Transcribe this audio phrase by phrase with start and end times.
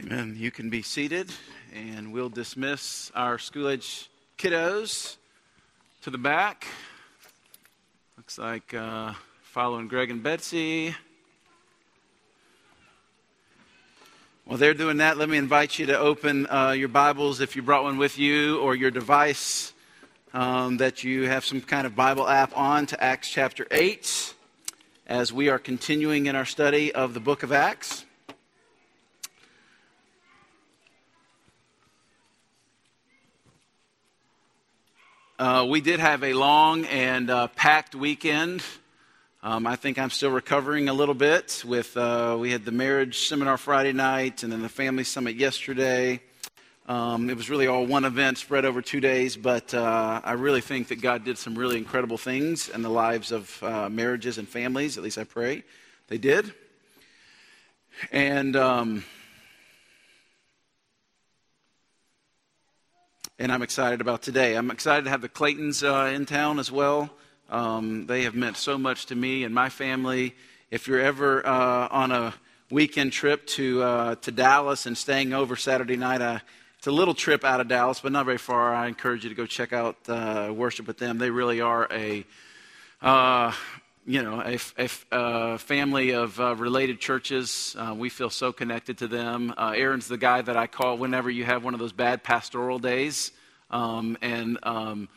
[0.00, 0.36] Amen.
[0.38, 1.28] You can be seated,
[1.74, 5.16] and we'll dismiss our school age kiddos
[6.02, 6.68] to the back.
[8.16, 10.94] Looks like uh, following Greg and Betsy.
[14.44, 17.62] While they're doing that, let me invite you to open uh, your Bibles if you
[17.62, 19.72] brought one with you or your device
[20.32, 24.32] um, that you have some kind of Bible app on to Acts chapter 8
[25.08, 28.04] as we are continuing in our study of the book of Acts.
[35.38, 38.60] Uh, we did have a long and uh, packed weekend.
[39.40, 41.62] Um, I think I'm still recovering a little bit.
[41.64, 46.20] With uh, we had the marriage seminar Friday night, and then the family summit yesterday.
[46.88, 50.60] Um, it was really all one event spread over two days, but uh, I really
[50.60, 54.48] think that God did some really incredible things in the lives of uh, marriages and
[54.48, 54.98] families.
[54.98, 55.62] At least I pray
[56.08, 56.52] they did.
[58.10, 59.04] And um,
[63.38, 64.56] and I'm excited about today.
[64.56, 67.08] I'm excited to have the Claytons uh, in town as well.
[67.48, 70.34] Um, they have meant so much to me and my family.
[70.72, 72.34] If you're ever uh, on a
[72.68, 76.40] weekend trip to uh, to Dallas and staying over Saturday night, uh,
[76.78, 78.74] it's a little trip out of Dallas, but not very far.
[78.74, 81.18] I encourage you to go check out uh, worship with them.
[81.18, 82.24] They really are a
[83.00, 83.52] uh,
[84.08, 87.76] you know, a, a, a family of uh, related churches.
[87.78, 89.52] Uh, we feel so connected to them.
[89.54, 92.78] Uh, Aaron's the guy that I call whenever you have one of those bad pastoral
[92.78, 93.32] days.
[93.70, 95.08] Um, and um,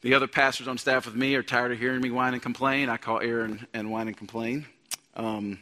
[0.00, 2.88] the other pastors on staff with me are tired of hearing me whine and complain.
[2.88, 4.66] I call Aaron and whine and complain.
[5.14, 5.58] Um,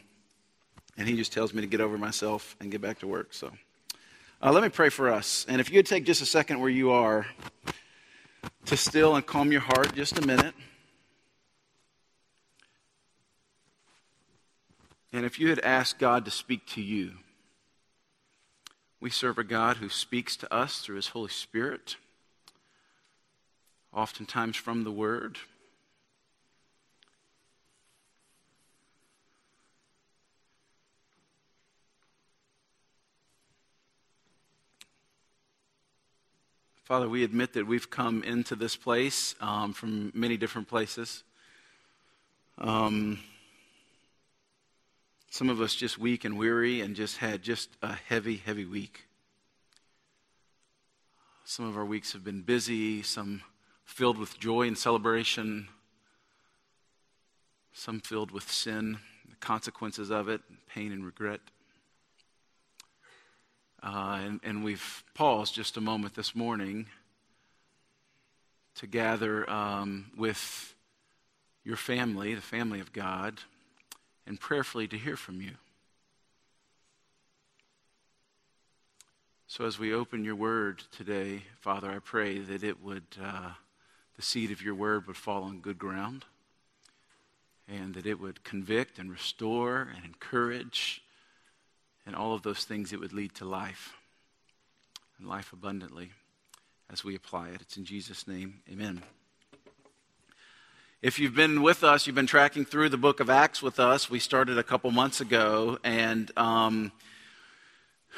[0.97, 3.33] and he just tells me to get over myself and get back to work.
[3.33, 3.51] So
[4.41, 5.45] uh, let me pray for us.
[5.49, 7.25] And if you could take just a second where you are
[8.65, 10.53] to still and calm your heart just a minute.
[15.13, 17.13] And if you had asked God to speak to you,
[18.99, 21.95] we serve a God who speaks to us through his Holy Spirit,
[23.93, 25.37] oftentimes from the Word.
[36.87, 41.25] Father, we admit that we've come into this place um, from many different places.
[42.57, 43.19] Um,
[45.29, 49.03] some of us just weak and weary and just had just a heavy, heavy week.
[51.43, 53.41] Some of our weeks have been busy, some
[53.87, 55.67] filled with joy and celebration,
[57.73, 61.39] some filled with sin, the consequences of it, pain and regret.
[63.81, 66.87] Uh, and, and, we've paused just a moment this morning
[68.75, 70.73] to gather um, with
[71.63, 73.39] your family, the family of God
[74.25, 75.51] and prayerfully to hear from you.
[79.47, 83.51] So, as we open your word today, Father, I pray that it would, uh,
[84.17, 86.25] the seed of your word would fall on good ground
[87.67, 91.01] and that it would convict and restore and encourage
[92.05, 93.93] and all of those things it would lead to life
[95.19, 96.11] and life abundantly
[96.91, 97.61] as we apply it.
[97.61, 98.61] It's in Jesus' name.
[98.71, 99.03] Amen.
[101.01, 104.09] If you've been with us, you've been tracking through the book of Acts with us.
[104.09, 106.91] We started a couple months ago, and um,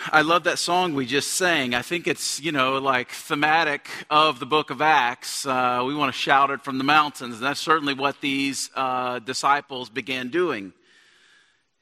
[0.05, 1.75] I love that song we just sang.
[1.75, 5.45] I think it's, you know, like thematic of the book of Acts.
[5.45, 7.35] Uh, we want to shout it from the mountains.
[7.35, 10.71] And that's certainly what these uh, disciples began doing.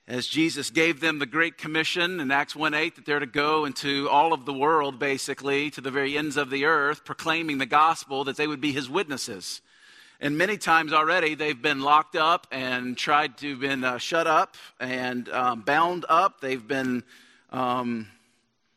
[0.07, 3.66] As Jesus gave them the Great Commission in Acts 1 8, that they're to go
[3.66, 7.66] into all of the world, basically, to the very ends of the earth, proclaiming the
[7.67, 9.61] gospel, that they would be his witnesses.
[10.19, 14.56] And many times already they've been locked up and tried to been uh, shut up
[14.79, 16.41] and um, bound up.
[16.41, 17.03] They've been
[17.52, 18.08] um,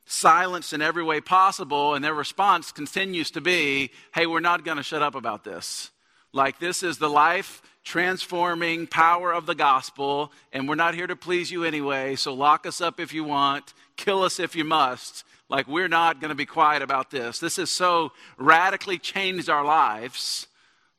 [0.07, 4.77] silenced in every way possible, and their response continues to be, "Hey, we're not going
[4.77, 5.91] to shut up about this.
[6.33, 11.17] Like this is the life." Transforming power of the gospel, and we're not here to
[11.17, 15.25] please you anyway, so lock us up if you want, kill us if you must.
[15.49, 17.41] Like, we're not going to be quiet about this.
[17.41, 20.47] This has so radically changed our lives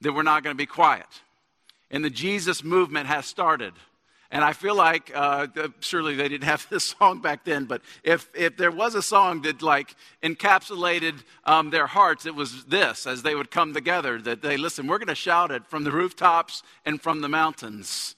[0.02, 1.08] that we're not going to be quiet.
[1.90, 3.74] And the Jesus movement has started.
[4.32, 5.48] And I feel like, uh,
[5.82, 9.42] surely they didn't have this song back then, but if, if there was a song
[9.42, 14.42] that like encapsulated um, their hearts, it was this as they would come together that
[14.42, 18.16] they, listen, we're going to shout it from the rooftops and from the mountains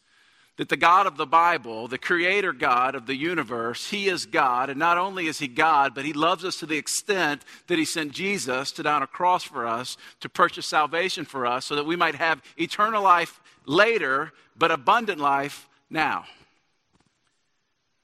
[0.57, 4.69] that the God of the Bible, the creator God of the universe, he is God.
[4.69, 7.85] And not only is he God, but he loves us to the extent that he
[7.85, 11.85] sent Jesus to down a cross for us to purchase salvation for us so that
[11.85, 16.25] we might have eternal life later, but abundant life now.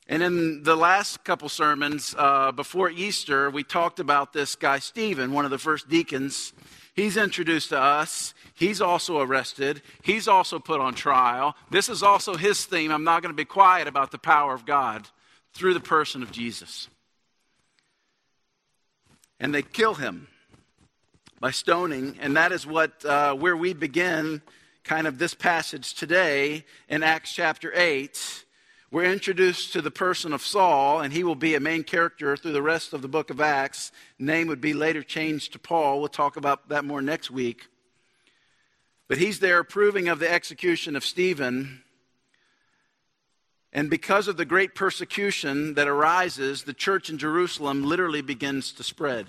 [0.08, 5.34] And in the last couple sermons uh, before Easter, we talked about this guy, Stephen,
[5.34, 6.54] one of the first deacons.
[6.96, 8.34] He's introduced to us.
[8.56, 9.82] He's also arrested.
[10.02, 11.56] He's also put on trial.
[11.70, 12.92] This is also his theme.
[12.92, 15.08] I'm not going to be quiet about the power of God
[15.54, 16.90] through the person of Jesus.
[19.40, 20.28] And they kill him
[21.40, 24.42] by stoning, and that is what uh, where we begin
[24.84, 28.46] kind of this passage today in Acts chapter 8
[28.92, 32.54] we're introduced to the person of Saul, and he will be a main character through
[32.54, 33.92] the rest of the book of Acts.
[34.18, 36.00] Name would be later changed to Paul.
[36.00, 37.68] We'll talk about that more next week.
[39.08, 41.84] But he's there approving of the execution of Stephen.
[43.72, 48.84] And because of the great persecution that arises, the church in Jerusalem literally begins to
[48.84, 49.28] spread.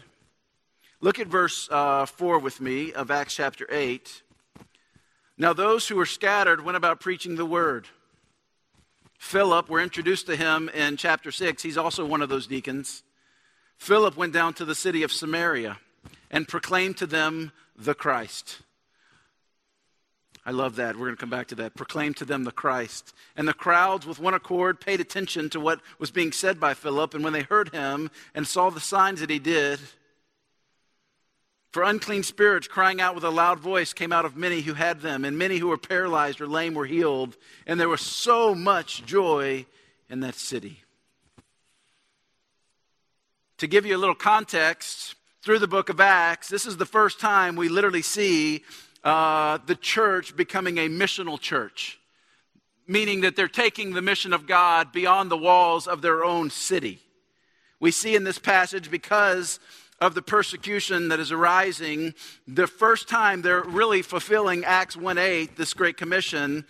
[1.02, 4.22] Look at verse uh, 4 with me of Acts chapter 8.
[5.40, 7.88] Now, those who were scattered went about preaching the word.
[9.18, 11.62] Philip, we're introduced to him in chapter 6.
[11.62, 13.02] He's also one of those deacons.
[13.78, 15.78] Philip went down to the city of Samaria
[16.30, 18.60] and proclaimed to them the Christ.
[20.44, 20.96] I love that.
[20.96, 21.74] We're going to come back to that.
[21.74, 23.14] Proclaim to them the Christ.
[23.34, 27.14] And the crowds, with one accord, paid attention to what was being said by Philip.
[27.14, 29.80] And when they heard him and saw the signs that he did,
[31.70, 35.00] for unclean spirits, crying out with a loud voice, came out of many who had
[35.00, 37.36] them, and many who were paralyzed or lame were healed.
[37.66, 39.66] And there was so much joy
[40.08, 40.82] in that city.
[43.58, 47.18] To give you a little context, through the book of Acts, this is the first
[47.18, 48.62] time we literally see
[49.02, 51.98] uh, the church becoming a missional church,
[52.86, 56.98] meaning that they're taking the mission of God beyond the walls of their own city.
[57.78, 59.60] We see in this passage because
[60.00, 62.14] of the persecution that is arising,
[62.48, 66.64] the first time they're really fulfilling Acts 1 8, this Great Commission,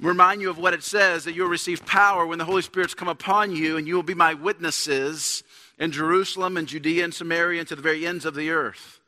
[0.00, 3.08] remind you of what it says that you'll receive power when the Holy Spirit's come
[3.08, 5.42] upon you, and you will be my witnesses
[5.78, 9.00] in Jerusalem and Judea and Samaria and to the very ends of the earth.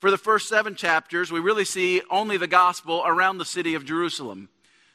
[0.00, 3.84] For the first seven chapters, we really see only the gospel around the city of
[3.84, 4.48] Jerusalem.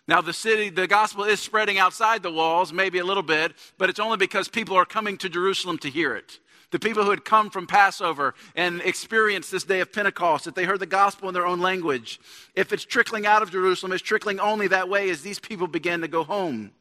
[0.08, 3.90] Now, the city, the gospel is spreading outside the walls, maybe a little bit, but
[3.90, 6.40] it's only because people are coming to Jerusalem to hear it
[6.74, 10.66] the people who had come from Passover and experienced this day of Pentecost, that they
[10.66, 12.20] heard the gospel in their own language.
[12.56, 16.02] If it's trickling out of Jerusalem, it's trickling only that way as these people began
[16.02, 16.72] to go home.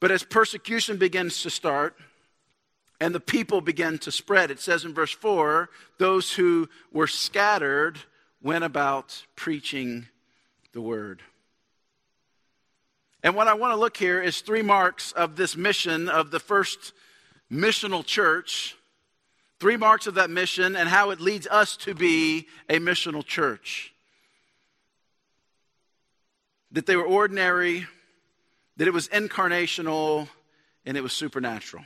[0.00, 1.98] But as persecution begins to start,
[2.98, 4.50] and the people begin to spread.
[4.50, 7.98] It says in verse 4 those who were scattered
[8.42, 10.06] went about preaching
[10.72, 11.20] the word.
[13.22, 16.40] And what I want to look here is three marks of this mission of the
[16.40, 16.94] first
[17.52, 18.76] missional church,
[19.60, 23.92] three marks of that mission, and how it leads us to be a missional church.
[26.72, 27.86] That they were ordinary,
[28.78, 30.28] that it was incarnational,
[30.86, 31.84] and it was supernatural.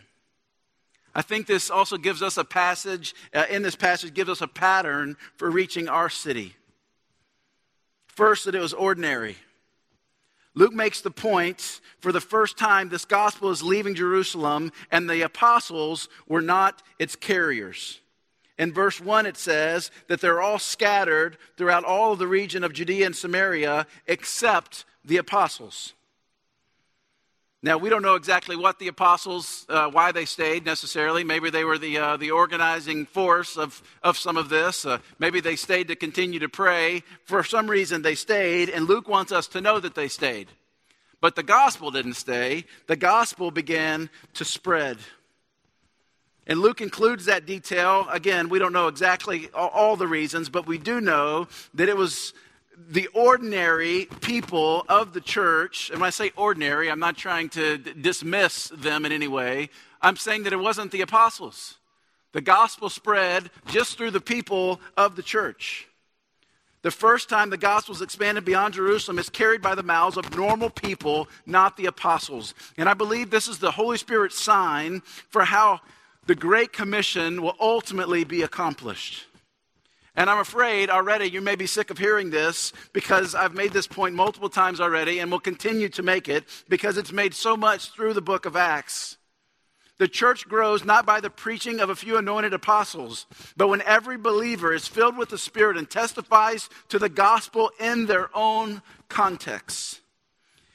[1.14, 4.46] I think this also gives us a passage, uh, in this passage, gives us a
[4.46, 6.54] pattern for reaching our city.
[8.06, 9.36] First, that it was ordinary.
[10.56, 15.20] Luke makes the point for the first time this gospel is leaving Jerusalem, and the
[15.20, 18.00] apostles were not its carriers.
[18.58, 22.72] In verse 1, it says that they're all scattered throughout all of the region of
[22.72, 25.92] Judea and Samaria except the apostles.
[27.62, 31.24] Now, we don't know exactly what the apostles, uh, why they stayed necessarily.
[31.24, 34.84] Maybe they were the, uh, the organizing force of, of some of this.
[34.84, 37.02] Uh, maybe they stayed to continue to pray.
[37.24, 40.48] For some reason, they stayed, and Luke wants us to know that they stayed.
[41.20, 44.98] But the gospel didn't stay, the gospel began to spread.
[46.46, 48.06] And Luke includes that detail.
[48.10, 51.96] Again, we don't know exactly all, all the reasons, but we do know that it
[51.96, 52.34] was
[52.76, 57.78] the ordinary people of the church, and when I say ordinary, I'm not trying to
[57.78, 59.70] d- dismiss them in any way.
[60.02, 61.76] I'm saying that it wasn't the apostles.
[62.32, 65.88] The gospel spread just through the people of the church.
[66.82, 70.36] The first time the gospel is expanded beyond Jerusalem is carried by the mouths of
[70.36, 72.54] normal people, not the apostles.
[72.76, 75.80] And I believe this is the Holy Spirit's sign for how
[76.26, 79.26] the Great Commission will ultimately be accomplished.
[80.16, 83.86] And I'm afraid already you may be sick of hearing this because I've made this
[83.86, 87.90] point multiple times already and will continue to make it because it's made so much
[87.90, 89.18] through the book of Acts.
[89.98, 94.18] The church grows not by the preaching of a few anointed apostles, but when every
[94.18, 100.00] believer is filled with the Spirit and testifies to the gospel in their own context.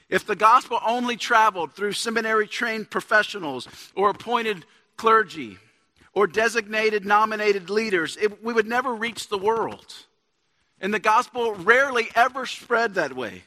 [0.10, 4.66] If the gospel only traveled through seminary trained professionals or appointed
[4.98, 5.58] clergy,
[6.13, 9.94] or designated nominated leaders, it, we would never reach the world.
[10.80, 13.44] And the gospel rarely ever spread that way.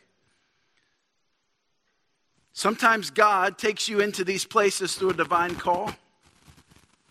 [2.53, 5.93] Sometimes God takes you into these places through a divine call.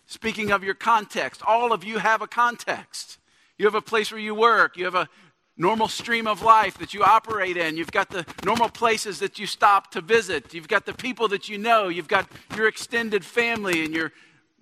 [0.07, 3.17] Speaking of your context, all of you have a context.
[3.57, 5.09] You have a place where you work, you have a
[5.57, 7.77] normal stream of life that you operate in.
[7.77, 10.53] You've got the normal places that you stop to visit.
[10.53, 11.89] You've got the people that you know.
[11.89, 14.11] You've got your extended family and your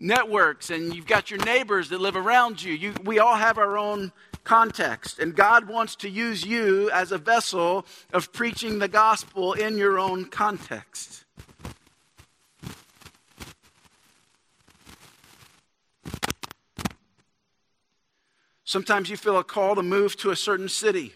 [0.02, 2.74] networks, and you've got your neighbors that live around you.
[2.74, 4.12] you we all have our own
[4.44, 9.78] context, and God wants to use you as a vessel of preaching the gospel in
[9.78, 11.26] your own context.
[18.64, 21.14] Sometimes you feel a call to move to a certain city,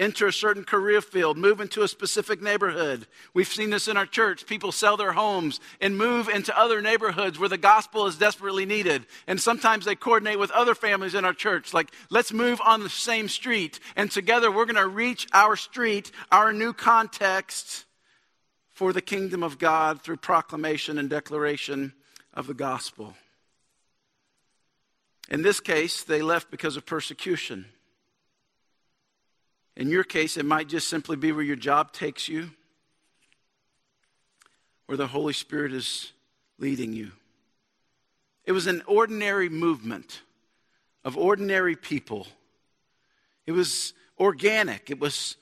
[0.00, 3.06] enter a certain career field, move into a specific neighborhood.
[3.34, 4.46] We've seen this in our church.
[4.46, 9.06] People sell their homes and move into other neighborhoods where the gospel is desperately needed.
[9.26, 12.88] And sometimes they coordinate with other families in our church, like, let's move on the
[12.88, 13.78] same street.
[13.94, 17.84] And together we're going to reach our street, our new context
[18.70, 21.92] for the kingdom of God through proclamation and declaration
[22.32, 23.14] of the gospel.
[25.28, 27.66] In this case, they left because of persecution.
[29.76, 32.50] In your case, it might just simply be where your job takes you,
[34.86, 36.12] where the Holy Spirit is
[36.58, 37.12] leading you.
[38.44, 40.22] It was an ordinary movement
[41.04, 42.26] of ordinary people.
[43.46, 44.90] It was organic.
[44.90, 45.36] It was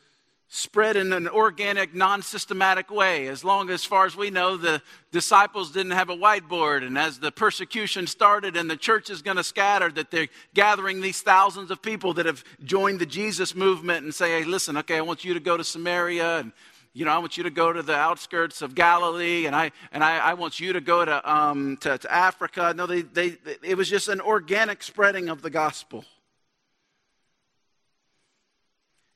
[0.48, 3.28] spread in an organic, non systematic way.
[3.28, 6.86] As long as far as we know, the disciples didn't have a whiteboard.
[6.86, 11.00] And as the persecution started and the church is going to scatter, that they're gathering
[11.00, 14.96] these thousands of people that have joined the Jesus movement and say, hey, listen, okay,
[14.96, 16.52] I want you to go to Samaria and
[16.94, 20.02] you know, I want you to go to the outskirts of Galilee, and I and
[20.02, 22.72] I, I want you to go to, um, to, to Africa.
[22.74, 26.04] No, they, they, it was just an organic spreading of the gospel.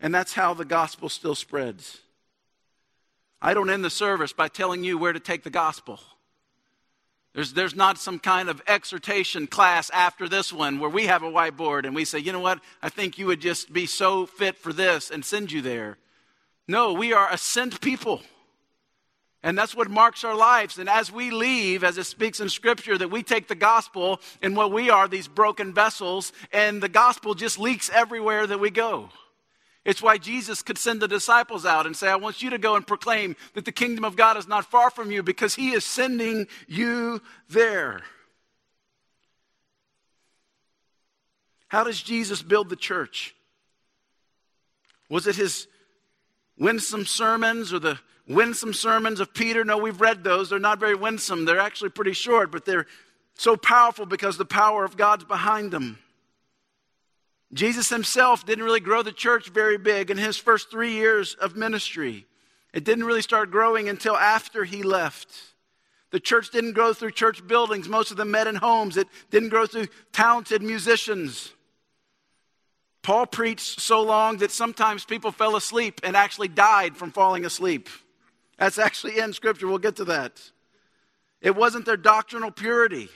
[0.02, 2.00] And that's how the gospel still spreads.
[3.40, 6.00] I don't end the service by telling you where to take the gospel.
[7.34, 11.30] There's, there's not some kind of exhortation class after this one where we have a
[11.30, 14.58] whiteboard and we say, you know what, I think you would just be so fit
[14.58, 15.96] for this and send you there.
[16.68, 18.20] No, we are a sent people.
[19.42, 20.78] And that's what marks our lives.
[20.78, 24.56] And as we leave, as it speaks in Scripture, that we take the gospel and
[24.56, 29.08] what we are, these broken vessels, and the gospel just leaks everywhere that we go.
[29.84, 32.76] It's why Jesus could send the disciples out and say, I want you to go
[32.76, 35.84] and proclaim that the kingdom of God is not far from you because he is
[35.84, 38.02] sending you there.
[41.66, 43.34] How does Jesus build the church?
[45.08, 45.66] Was it his
[46.56, 47.98] winsome sermons or the
[48.28, 49.64] winsome sermons of Peter?
[49.64, 50.50] No, we've read those.
[50.50, 51.44] They're not very winsome.
[51.44, 52.86] They're actually pretty short, but they're
[53.34, 55.98] so powerful because the power of God's behind them.
[57.54, 61.54] Jesus himself didn't really grow the church very big in his first three years of
[61.56, 62.26] ministry.
[62.72, 65.28] It didn't really start growing until after he left.
[66.10, 67.88] The church didn't grow through church buildings.
[67.88, 68.96] Most of them met in homes.
[68.96, 71.52] It didn't grow through talented musicians.
[73.02, 77.88] Paul preached so long that sometimes people fell asleep and actually died from falling asleep.
[78.58, 79.66] That's actually in Scripture.
[79.66, 80.40] We'll get to that.
[81.40, 83.08] It wasn't their doctrinal purity.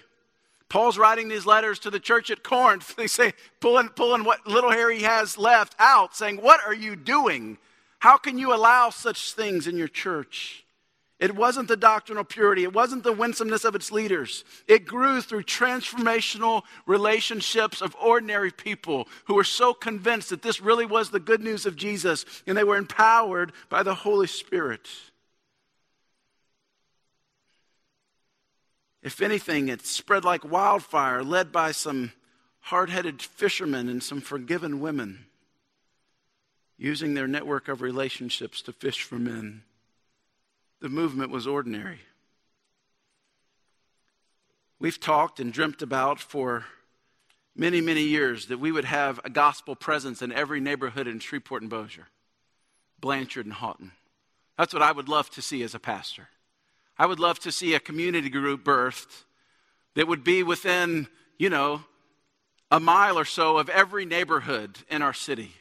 [0.68, 2.94] Paul's writing these letters to the church at Corinth.
[2.96, 6.96] They say, pulling, pulling what little hair he has left out, saying, What are you
[6.96, 7.58] doing?
[7.98, 10.66] How can you allow such things in your church?
[11.18, 12.62] It wasn't the doctrinal purity.
[12.62, 14.44] It wasn't the winsomeness of its leaders.
[14.68, 20.84] It grew through transformational relationships of ordinary people who were so convinced that this really
[20.84, 24.88] was the good news of Jesus and they were empowered by the Holy Spirit.
[29.06, 32.10] If anything, it spread like wildfire, led by some
[32.58, 35.26] hard headed fishermen and some forgiven women,
[36.76, 39.62] using their network of relationships to fish for men.
[40.80, 42.00] The movement was ordinary.
[44.80, 46.64] We've talked and dreamt about for
[47.54, 51.62] many, many years that we would have a gospel presence in every neighborhood in Shreveport
[51.62, 52.08] and Bossier,
[52.98, 53.92] Blanchard and Haughton.
[54.58, 56.28] That's what I would love to see as a pastor.
[56.98, 59.24] I would love to see a community group birthed
[59.94, 61.82] that would be within, you know,
[62.70, 65.52] a mile or so of every neighborhood in our city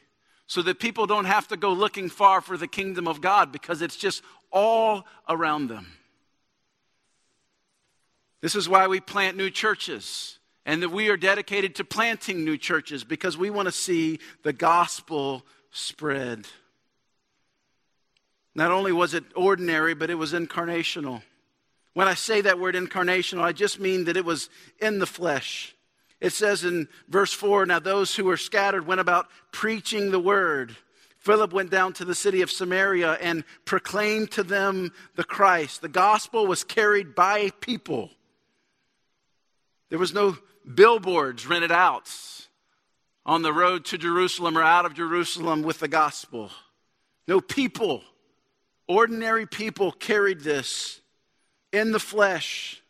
[0.46, 3.82] so that people don't have to go looking far for the kingdom of God because
[3.82, 5.92] it's just all around them.
[8.40, 12.56] This is why we plant new churches and that we are dedicated to planting new
[12.56, 16.46] churches because we want to see the gospel spread.
[18.56, 21.22] Not only was it ordinary, but it was incarnational.
[21.94, 25.76] When I say that word incarnational, I just mean that it was in the flesh.
[26.20, 30.74] It says in verse 4 Now those who were scattered went about preaching the word
[31.26, 35.82] Philip went down to the city of Samaria and proclaimed to them the Christ.
[35.82, 38.10] The gospel was carried by people.
[39.88, 40.38] There was no
[40.72, 42.08] billboards rented out
[43.24, 46.52] on the road to Jerusalem or out of Jerusalem with the gospel.
[47.26, 48.04] No people,
[48.88, 51.00] ordinary people carried this
[51.72, 52.82] in the flesh.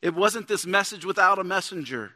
[0.00, 2.12] It wasn't this message without a messenger.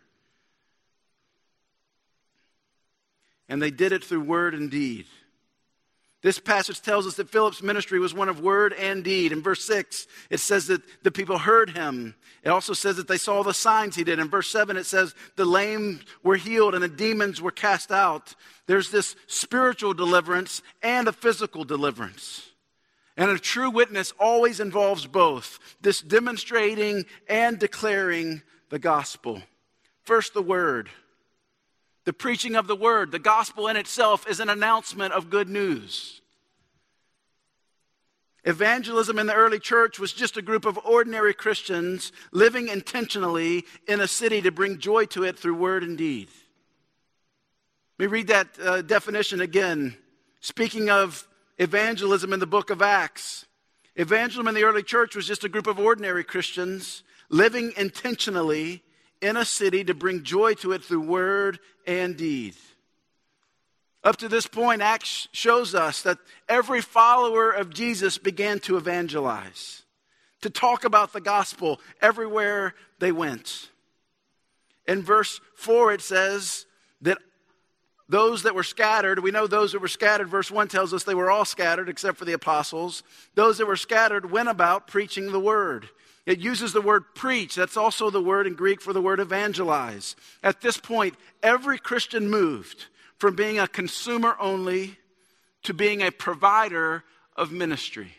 [3.48, 5.06] And they did it through word and deed.
[6.22, 9.30] This passage tells us that Philip's ministry was one of word and deed.
[9.30, 12.16] In verse 6, it says that the people heard him.
[12.42, 14.18] It also says that they saw the signs he did.
[14.18, 18.34] In verse 7, it says the lame were healed and the demons were cast out.
[18.66, 22.50] There's this spiritual deliverance and a physical deliverance.
[23.16, 29.42] And a true witness always involves both this demonstrating and declaring the gospel.
[30.02, 30.90] First, the word.
[32.04, 36.20] The preaching of the word, the gospel in itself, is an announcement of good news.
[38.44, 44.00] Evangelism in the early church was just a group of ordinary Christians living intentionally in
[44.00, 46.28] a city to bring joy to it through word and deed.
[47.98, 49.96] Let me read that uh, definition again.
[50.40, 51.26] Speaking of
[51.58, 53.46] evangelism in the book of Acts,
[53.94, 58.82] evangelism in the early church was just a group of ordinary Christians living intentionally
[59.20, 62.54] in a city to bring joy to it through word and deed.
[64.04, 69.82] Up to this point, Acts shows us that every follower of Jesus began to evangelize,
[70.42, 73.70] to talk about the gospel everywhere they went.
[74.86, 76.66] In verse 4, it says
[77.00, 77.18] that
[78.08, 81.14] those that were scattered, we know those that were scattered, verse 1 tells us they
[81.14, 83.02] were all scattered except for the apostles.
[83.34, 85.88] Those that were scattered went about preaching the word.
[86.24, 87.54] It uses the word preach.
[87.54, 90.14] That's also the word in Greek for the word evangelize.
[90.42, 92.86] At this point, every Christian moved
[93.18, 94.98] from being a consumer only
[95.64, 97.02] to being a provider
[97.34, 98.12] of ministry.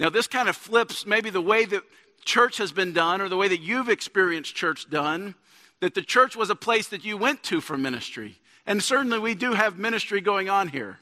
[0.00, 1.82] Now, this kind of flips maybe the way that
[2.24, 5.34] church has been done or the way that you've experienced church done,
[5.80, 8.38] that the church was a place that you went to for ministry.
[8.66, 10.98] And certainly we do have ministry going on here.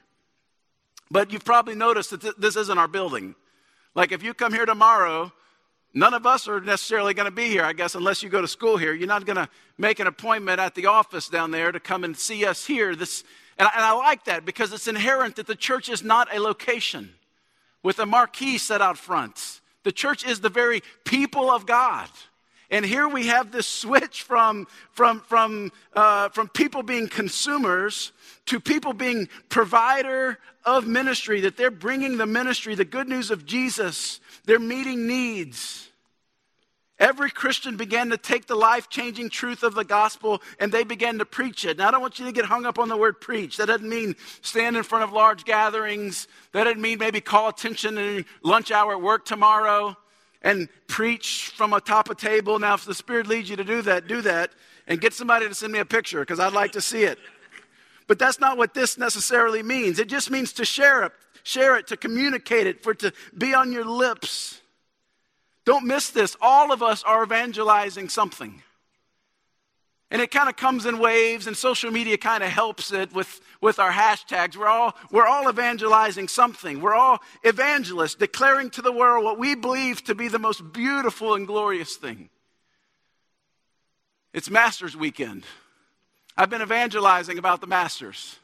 [1.11, 3.35] But you've probably noticed that th- this isn't our building.
[3.95, 5.33] Like if you come here tomorrow
[5.93, 8.47] None of us are necessarily going to be here, I guess, unless you go to
[8.47, 8.95] school here.
[8.95, 12.17] You're not going to make an appointment at the office down there to come and
[12.17, 12.95] see us here.
[12.95, 13.25] This,
[13.59, 16.39] and I, and I like that because it's inherent that the church is not a
[16.39, 17.15] location
[17.83, 19.61] with a marquee set out front.
[19.83, 22.09] The church is the very people of God.
[22.71, 28.13] And here we have this switch from, from, from, uh, from people being consumers
[28.47, 33.45] to people being provider of ministry, that they're bringing the ministry, the good news of
[33.47, 35.89] Jesus they're meeting needs.
[36.99, 41.19] Every Christian began to take the life changing truth of the gospel and they began
[41.19, 41.79] to preach it.
[41.79, 43.57] Now, I don't want you to get hung up on the word preach.
[43.57, 46.29] That doesn't mean stand in front of large gatherings.
[46.53, 49.97] That doesn't mean maybe call attention in lunch hour at work tomorrow
[50.43, 52.59] and preach from atop a table.
[52.59, 54.51] Now, if the Spirit leads you to do that, do that
[54.87, 57.19] and get somebody to send me a picture because I'd like to see it.
[58.07, 59.99] But that's not what this necessarily means.
[59.99, 61.13] It just means to share it,
[61.45, 64.61] share it, to communicate it, for it to be on your lips.
[65.65, 66.37] Don't miss this.
[66.41, 68.63] All of us are evangelizing something.
[70.11, 73.41] And it kind of comes in waves, and social media kind of helps it with,
[73.61, 74.57] with our hashtags.
[74.57, 76.81] We're all, we're all evangelizing something.
[76.81, 81.35] We're all evangelists, declaring to the world what we believe to be the most beautiful
[81.35, 82.29] and glorious thing.
[84.33, 85.45] It's Masters Weekend.
[86.37, 88.37] I've been evangelizing about the Masters.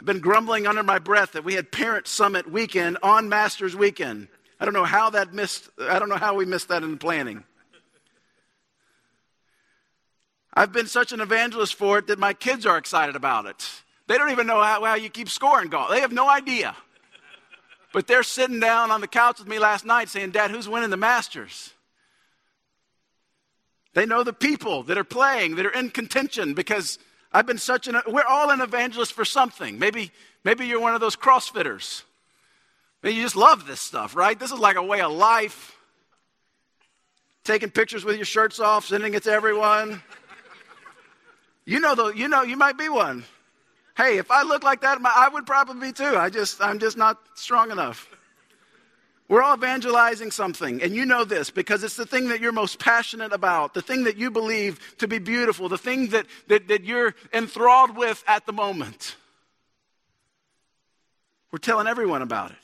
[0.00, 4.28] I've been grumbling under my breath that we had Parent Summit weekend on Masters Weekend.
[4.58, 7.44] I don't know how that missed, I don't know how we missed that in planning.
[10.52, 13.68] I've been such an evangelist for it that my kids are excited about it.
[14.08, 15.90] They don't even know how, how you keep scoring golf.
[15.90, 16.74] They have no idea.
[17.92, 20.90] But they're sitting down on the couch with me last night saying, Dad, who's winning
[20.90, 21.72] the Masters?
[23.94, 26.98] They know the people that are playing, that are in contention because
[27.32, 29.78] I've been such an, we're all an evangelist for something.
[29.78, 30.12] Maybe,
[30.44, 32.02] maybe you're one of those CrossFitters.
[33.02, 34.38] Maybe you just love this stuff, right?
[34.38, 35.76] This is like a way of life.
[37.42, 40.02] Taking pictures with your shirts off, sending it to everyone.
[41.64, 43.24] You know, the, you know, you might be one.
[43.96, 46.16] Hey, if I look like that, I would probably be too.
[46.16, 48.08] I just, I'm just not strong enough.
[49.28, 52.80] We're all evangelizing something, and you know this because it's the thing that you're most
[52.80, 56.82] passionate about, the thing that you believe to be beautiful, the thing that, that, that
[56.82, 59.14] you're enthralled with at the moment.
[61.52, 62.56] We're telling everyone about it.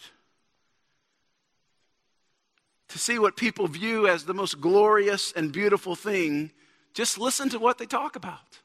[2.89, 6.51] To see what people view as the most glorious and beautiful thing,
[6.95, 8.59] just listen to what they talk about.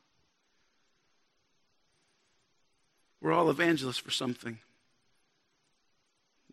[3.22, 4.58] We're all evangelists for something.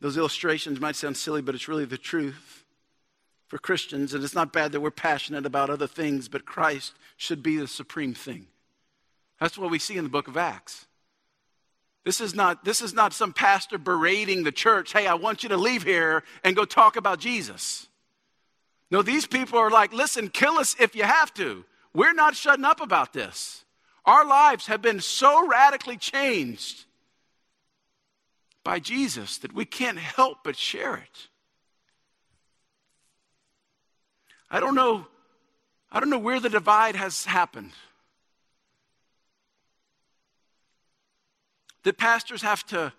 [0.00, 2.64] Those illustrations might sound silly, but it's really the truth
[3.48, 4.14] for Christians.
[4.14, 7.66] And it's not bad that we're passionate about other things, but Christ should be the
[7.66, 8.46] supreme thing.
[9.40, 10.87] That's what we see in the book of Acts.
[12.04, 14.92] This is not, this is not some pastor berating the church.
[14.92, 17.88] Hey, I want you to leave here and go talk about Jesus.
[18.90, 21.64] No, these people are like, listen, kill us if you have to.
[21.92, 23.64] We're not shutting up about this.
[24.09, 26.87] Our lives have been so radically changed
[28.64, 31.29] by Jesus that we can't help but share it.
[34.51, 35.09] I don't know
[35.92, 37.73] I don't know where the divide has happened.
[41.83, 42.94] That pastors have to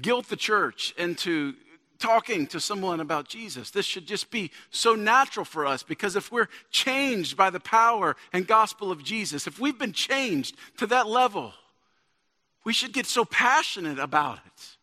[0.00, 1.52] guilt the church into
[1.98, 3.70] talking to someone about Jesus.
[3.70, 8.16] This should just be so natural for us because if we're changed by the power
[8.32, 11.52] and gospel of Jesus, if we've been changed to that level,
[12.64, 14.76] we should get so passionate about it.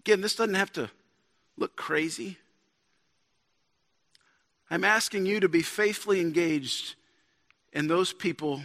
[0.00, 0.90] Again, this doesn't have to
[1.56, 2.38] look crazy.
[4.70, 6.94] I'm asking you to be faithfully engaged
[7.72, 8.62] in those people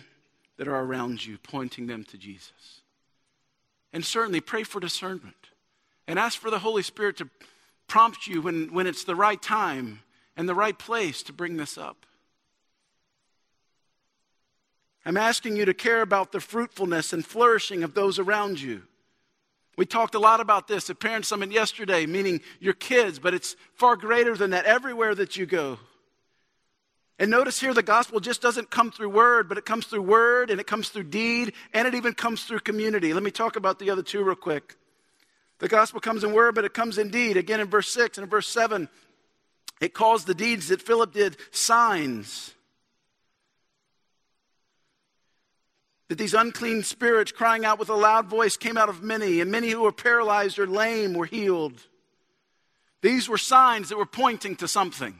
[0.57, 2.82] that are around you, pointing them to Jesus.
[3.93, 5.35] And certainly pray for discernment
[6.07, 7.29] and ask for the Holy Spirit to
[7.87, 10.01] prompt you when, when it's the right time
[10.35, 12.05] and the right place to bring this up.
[15.05, 18.83] I'm asking you to care about the fruitfulness and flourishing of those around you.
[19.77, 23.55] We talked a lot about this at Parent Summit yesterday, meaning your kids, but it's
[23.73, 25.79] far greater than that everywhere that you go.
[27.23, 30.49] And notice here the gospel just doesn't come through word, but it comes through word
[30.49, 33.13] and it comes through deed and it even comes through community.
[33.13, 34.75] Let me talk about the other two real quick.
[35.59, 37.37] The gospel comes in word, but it comes in deed.
[37.37, 38.89] Again, in verse 6 and in verse 7,
[39.79, 42.53] it calls the deeds that Philip did signs.
[46.09, 49.49] that these unclean spirits crying out with a loud voice came out of many, and
[49.49, 51.81] many who were paralyzed or lame were healed.
[53.01, 55.17] These were signs that were pointing to something.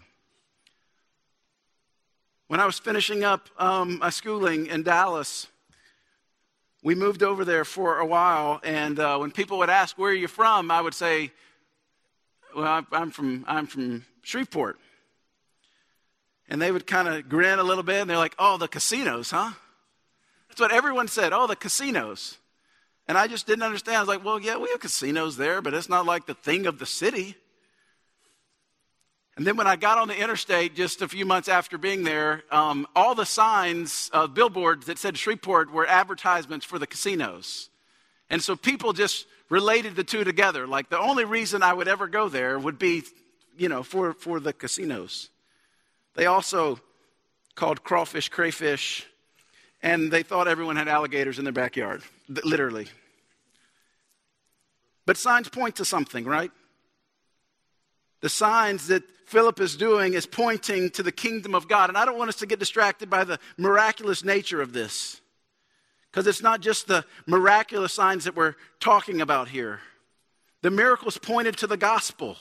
[2.48, 5.48] When I was finishing up um, my schooling in Dallas,
[6.84, 10.16] we moved over there for a while, and uh, when people would ask, Where are
[10.16, 10.70] you from?
[10.70, 11.32] I would say,
[12.56, 14.78] Well, I'm from, I'm from Shreveport.
[16.50, 19.32] And they would kind of grin a little bit, and they're like, Oh, the casinos,
[19.32, 19.52] huh?
[20.50, 21.34] That's what everyone said.
[21.34, 22.38] Oh, the casinos.
[23.08, 23.98] And I just didn't understand.
[23.98, 26.68] I was like, well, yeah, we have casinos there, but it's not like the thing
[26.68, 27.36] of the city.
[29.36, 32.44] And then when I got on the interstate just a few months after being there,
[32.52, 37.70] um, all the signs, uh, billboards that said Shreveport were advertisements for the casinos.
[38.30, 40.68] And so people just related the two together.
[40.68, 43.04] Like the only reason I would ever go there would be,
[43.58, 45.30] you know, for, for the casinos.
[46.14, 46.80] They also
[47.56, 49.06] called crawfish crayfish
[49.82, 52.88] and they thought everyone had alligators in their backyard, literally.
[55.06, 56.52] But signs point to something, right?
[58.22, 61.90] The signs that Philip is doing is pointing to the kingdom of God.
[61.90, 65.22] And I don't want us to get distracted by the miraculous nature of this,
[66.12, 69.80] because it's not just the miraculous signs that we're talking about here.
[70.62, 72.38] The miracles pointed to the gospel.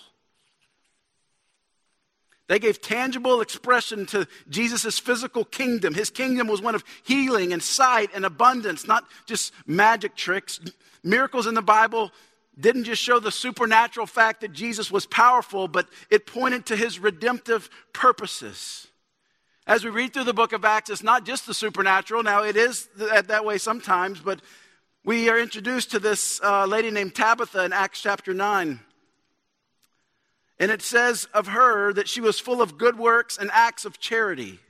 [2.49, 5.95] They gave tangible expression to Jesus' physical kingdom.
[5.95, 10.61] His kingdom was one of healing and sight and abundance, not just magic tricks.
[11.03, 12.12] Miracles in the Bible
[12.59, 16.99] didn't just show the supernatural fact that Jesus was powerful, but it pointed to his
[16.99, 18.88] redemptive purposes.
[19.67, 22.23] As we read through the book of Acts, it's not just the supernatural.
[22.23, 24.41] Now, it is that way sometimes, but
[25.05, 28.81] we are introduced to this uh, lady named Tabitha in Acts chapter 9.
[30.59, 33.99] And it says of her that she was full of good works and acts of
[33.99, 34.61] charity.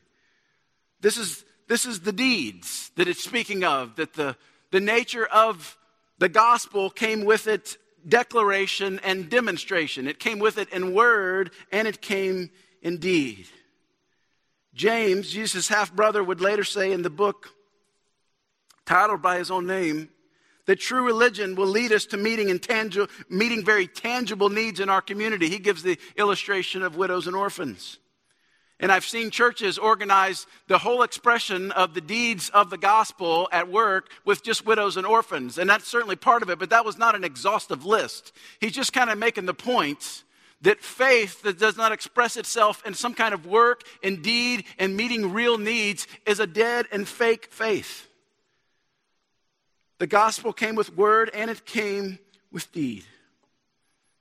[1.01, 4.37] This is, this is the deeds that it's speaking of, that the,
[4.71, 5.77] the nature of
[6.23, 10.07] the gospel came with it declaration and demonstration.
[10.07, 13.49] It came with it in word and it came in deed.
[14.73, 17.49] James, Jesus' half brother, would later say in the book
[18.87, 20.11] titled by his own name,
[20.67, 22.57] that true religion will lead us to meeting,
[23.29, 25.49] meeting very tangible needs in our community.
[25.49, 27.99] He gives the illustration of widows and orphans.
[28.83, 33.71] And I've seen churches organize the whole expression of the deeds of the gospel at
[33.71, 35.57] work with just widows and orphans.
[35.57, 38.33] And that's certainly part of it, but that was not an exhaustive list.
[38.61, 40.25] He's just kind of making the point
[40.63, 44.97] that faith that does not express itself in some kind of work and deed and
[44.97, 48.09] meeting real needs is a dead and fake faith.
[49.99, 52.19] The gospel came with word and it came
[52.51, 53.05] with deed.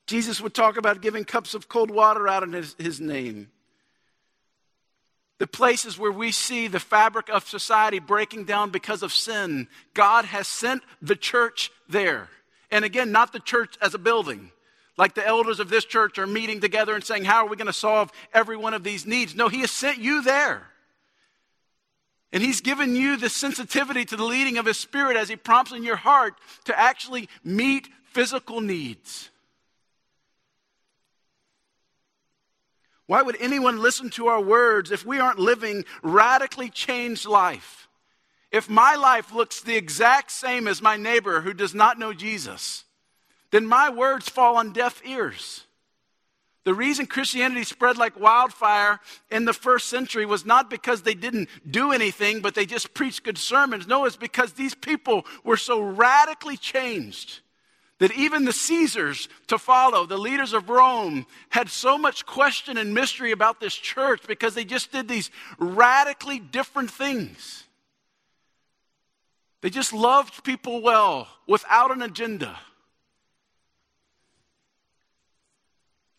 [0.05, 3.49] Jesus would talk about giving cups of cold water out in his, his name.
[5.41, 10.23] The places where we see the fabric of society breaking down because of sin, God
[10.25, 12.29] has sent the church there.
[12.69, 14.51] And again, not the church as a building,
[14.97, 17.65] like the elders of this church are meeting together and saying, How are we going
[17.65, 19.33] to solve every one of these needs?
[19.33, 20.67] No, He has sent you there.
[22.31, 25.71] And He's given you the sensitivity to the leading of His Spirit as He prompts
[25.71, 29.30] in your heart to actually meet physical needs.
[33.11, 37.89] Why would anyone listen to our words if we aren't living radically changed life?
[38.53, 42.85] If my life looks the exact same as my neighbor who does not know Jesus,
[43.49, 45.65] then my words fall on deaf ears.
[46.63, 51.49] The reason Christianity spread like wildfire in the first century was not because they didn't
[51.69, 53.87] do anything, but they just preached good sermons.
[53.87, 57.41] No, it's because these people were so radically changed
[58.01, 62.95] that even the Caesars to follow, the leaders of Rome, had so much question and
[62.95, 67.65] mystery about this church because they just did these radically different things.
[69.61, 72.57] They just loved people well without an agenda.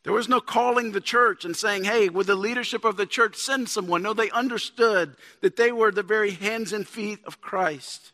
[0.05, 3.35] There was no calling the church and saying, hey, with the leadership of the church,
[3.35, 4.03] send someone.
[4.03, 8.12] No, they understood that they were the very hands and feet of Christ.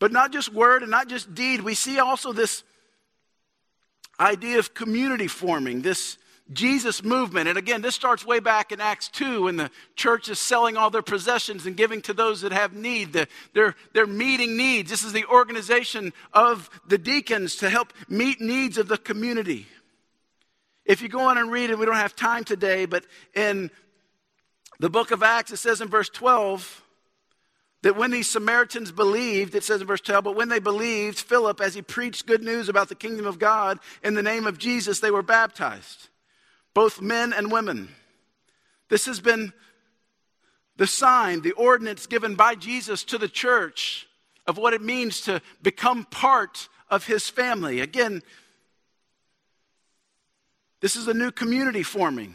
[0.00, 1.60] But not just word and not just deed.
[1.60, 2.64] We see also this
[4.18, 6.18] idea of community forming, this
[6.52, 7.48] Jesus movement.
[7.48, 10.90] And again, this starts way back in Acts 2 when the church is selling all
[10.90, 13.12] their possessions and giving to those that have need.
[13.12, 14.90] The, they're, they're meeting needs.
[14.90, 19.66] This is the organization of the deacons to help meet needs of the community.
[20.84, 23.70] If you go on and read it, we don't have time today, but in
[24.80, 26.84] the book of Acts, it says in verse 12,
[27.82, 31.60] that when these Samaritans believed, it says in verse 12, but when they believed Philip
[31.60, 35.00] as he preached good news about the kingdom of God in the name of Jesus,
[35.00, 36.08] they were baptized,
[36.74, 37.88] both men and women.
[38.88, 39.52] This has been
[40.76, 44.06] the sign, the ordinance given by Jesus to the church
[44.46, 47.80] of what it means to become part of his family.
[47.80, 48.22] Again,
[50.80, 52.34] this is a new community forming.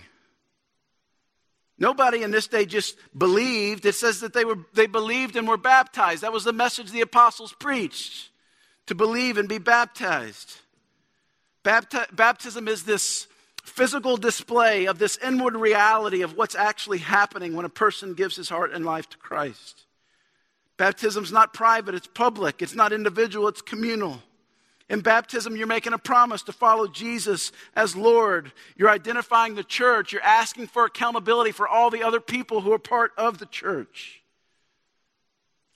[1.78, 3.86] Nobody in this day just believed.
[3.86, 6.24] It says that they, were, they believed and were baptized.
[6.24, 8.30] That was the message the apostles preached
[8.88, 10.58] to believe and be baptized.
[11.64, 13.28] Bapti- baptism is this
[13.64, 18.48] physical display of this inward reality of what's actually happening when a person gives his
[18.48, 19.86] heart and life to Christ.
[20.78, 22.62] Baptism's not private, it's public.
[22.62, 24.22] It's not individual, it's communal.
[24.88, 28.52] In baptism, you're making a promise to follow Jesus as Lord.
[28.76, 30.14] You're identifying the church.
[30.14, 34.22] You're asking for accountability for all the other people who are part of the church.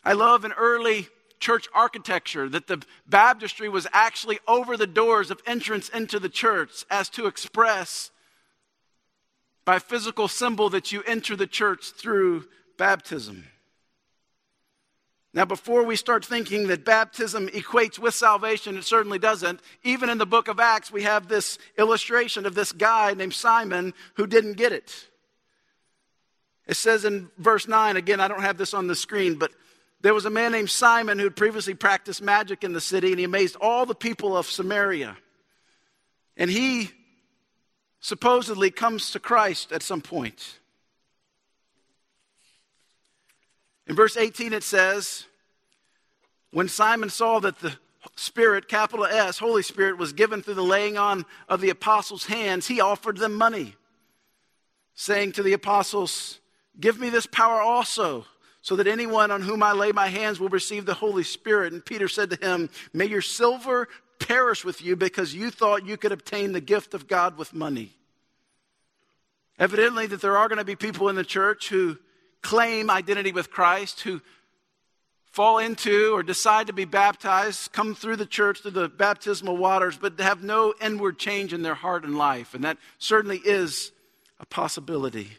[0.03, 1.07] I love an early
[1.39, 6.85] church architecture that the baptistry was actually over the doors of entrance into the church
[6.91, 8.11] as to express
[9.65, 12.45] by physical symbol that you enter the church through
[12.77, 13.45] baptism.
[15.31, 19.59] Now, before we start thinking that baptism equates with salvation, it certainly doesn't.
[19.83, 23.93] Even in the book of Acts, we have this illustration of this guy named Simon
[24.15, 25.07] who didn't get it.
[26.65, 29.51] It says in verse 9, again, I don't have this on the screen, but
[30.01, 33.19] there was a man named Simon who had previously practiced magic in the city, and
[33.19, 35.15] he amazed all the people of Samaria.
[36.37, 36.89] And he
[37.99, 40.58] supposedly comes to Christ at some point.
[43.89, 45.25] In verse 18, it says,
[46.51, 47.75] When Simon saw that the
[48.15, 52.67] Spirit, capital S, Holy Spirit, was given through the laying on of the apostles' hands,
[52.67, 53.75] he offered them money,
[54.93, 56.39] saying to the apostles,
[56.79, 58.25] Give me this power also,
[58.61, 61.73] so that anyone on whom I lay my hands will receive the Holy Spirit.
[61.73, 63.87] And Peter said to him, May your silver
[64.19, 67.97] perish with you because you thought you could obtain the gift of God with money.
[69.57, 71.97] Evidently, that there are going to be people in the church who
[72.41, 74.21] claim identity with Christ, who
[75.31, 79.97] fall into or decide to be baptized, come through the church, through the baptismal waters,
[79.97, 82.53] but have no inward change in their heart and life.
[82.53, 83.91] And that certainly is
[84.39, 85.29] a possibility.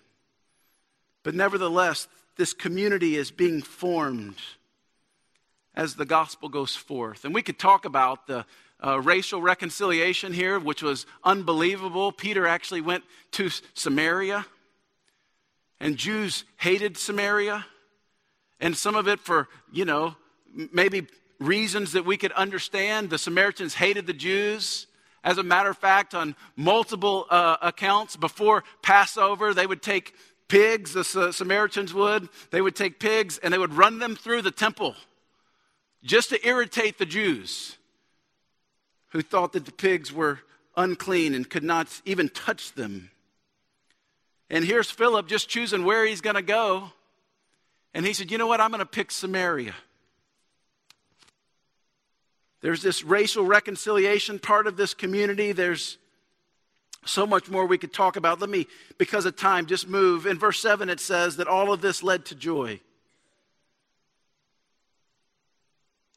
[1.23, 4.37] But nevertheless, this community is being formed
[5.75, 7.25] as the gospel goes forth.
[7.25, 8.45] And we could talk about the
[8.85, 12.13] uh, racial reconciliation here, which was unbelievable.
[12.13, 14.47] Peter actually went to Samaria
[15.81, 17.65] and Jews hated Samaria,
[18.61, 20.15] and some of it for, you know,
[20.73, 21.07] maybe
[21.39, 23.09] reasons that we could understand.
[23.09, 24.87] The Samaritans hated the Jews.
[25.25, 30.15] As a matter of fact, on multiple uh, accounts before Passover, they would take
[30.49, 34.51] pigs, the Samaritans would, they would take pigs and they would run them through the
[34.51, 34.95] temple
[36.03, 37.77] just to irritate the Jews
[39.11, 40.41] who thought that the pigs were
[40.77, 43.11] unclean and could not even touch them.
[44.51, 46.91] And here's Philip just choosing where he's going to go.
[47.95, 48.61] And he said, You know what?
[48.61, 49.75] I'm going to pick Samaria.
[52.61, 55.53] There's this racial reconciliation part of this community.
[55.53, 55.97] There's
[57.07, 58.41] so much more we could talk about.
[58.41, 58.67] Let me,
[58.99, 60.27] because of time, just move.
[60.27, 62.81] In verse 7, it says that all of this led to joy.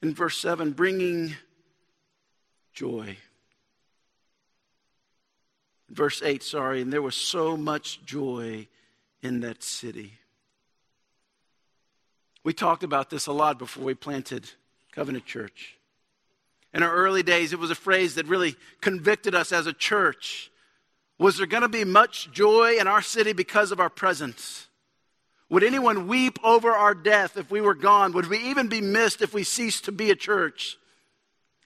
[0.02, 1.36] In verse 7, bringing
[2.74, 3.16] joy.
[5.94, 8.68] Verse 8, sorry, and there was so much joy
[9.22, 10.14] in that city.
[12.44, 14.50] We talked about this a lot before we planted
[14.92, 15.78] Covenant Church.
[16.74, 20.52] In our early days, it was a phrase that really convicted us as a church.
[21.20, 24.68] Was there going to be much joy in our city because of our presence?
[25.50, 28.14] Would anyone weep over our death if we were gone?
[28.14, 30.80] Would we even be missed if we ceased to be a church?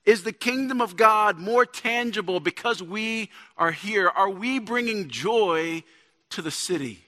[0.07, 4.07] Is the kingdom of God more tangible because we are here?
[4.07, 5.83] Are we bringing joy
[6.29, 7.03] to the city?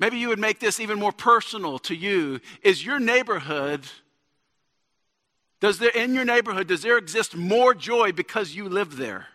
[0.00, 2.40] Maybe you would make this even more personal to you.
[2.62, 3.86] Is your neighborhood
[5.60, 9.28] does there, in your neighborhood, does there exist more joy because you live there?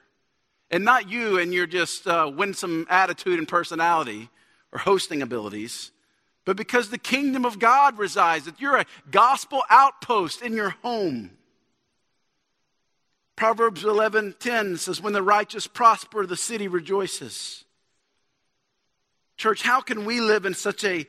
[0.69, 4.29] And not you and your just uh, winsome attitude and personality
[4.71, 5.91] or hosting abilities,
[6.45, 11.31] but because the kingdom of God resides, that you're a gospel outpost in your home.
[13.39, 17.63] Proverbs 11:10 says when the righteous prosper the city rejoices.
[19.37, 21.07] Church, how can we live in such a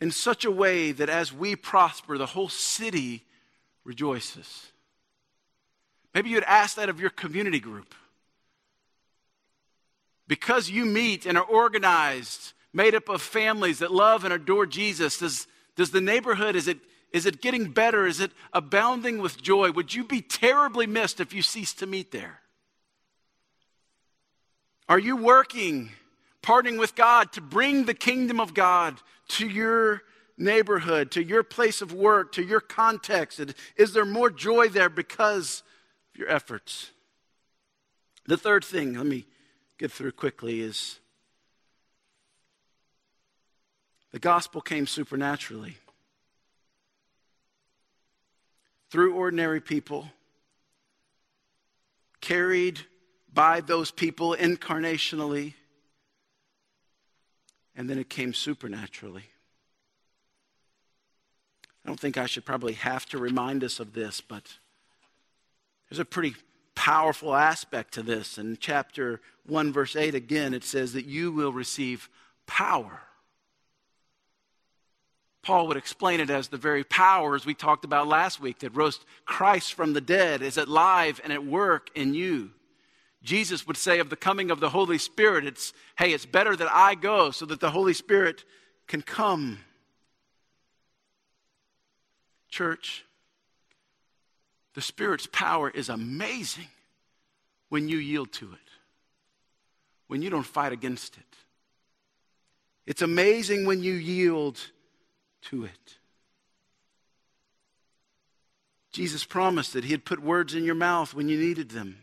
[0.00, 3.26] in such a way that as we prosper the whole city
[3.84, 4.72] rejoices.
[6.14, 7.94] Maybe you'd ask that of your community group.
[10.26, 15.18] Because you meet and are organized, made up of families that love and adore Jesus,
[15.18, 15.46] does,
[15.76, 16.78] does the neighborhood, is it,
[17.14, 18.08] is it getting better?
[18.08, 19.70] Is it abounding with joy?
[19.70, 22.40] Would you be terribly missed if you ceased to meet there?
[24.88, 25.92] Are you working,
[26.42, 30.02] partnering with God to bring the kingdom of God to your
[30.36, 33.40] neighborhood, to your place of work, to your context?
[33.76, 35.62] Is there more joy there because
[36.12, 36.90] of your efforts?
[38.26, 39.24] The third thing, let me
[39.78, 40.98] get through quickly, is
[44.10, 45.76] the gospel came supernaturally
[48.94, 50.06] through ordinary people,
[52.20, 52.78] carried
[53.32, 55.54] by those people incarnationally,
[57.74, 59.24] and then it came supernaturally.
[61.84, 64.58] I don't think I should probably have to remind us of this, but
[65.90, 66.36] there's a pretty
[66.76, 68.38] powerful aspect to this.
[68.38, 72.08] In chapter 1, verse 8, again, it says that you will receive
[72.46, 73.00] power.
[75.44, 78.98] Paul would explain it as the very powers we talked about last week, that rose
[79.26, 82.50] Christ from the dead is at live and at work in you.
[83.22, 86.68] Jesus would say of the coming of the Holy Spirit, it's, hey, it's better that
[86.70, 88.44] I go so that the Holy Spirit
[88.86, 89.60] can come.
[92.48, 93.04] Church,
[94.74, 96.68] the Spirit's power is amazing
[97.68, 98.70] when you yield to it,
[100.06, 101.22] when you don't fight against it.
[102.86, 104.60] It's amazing when you yield
[105.50, 105.98] to it.
[108.92, 111.98] Jesus promised that he had put words in your mouth when you needed them.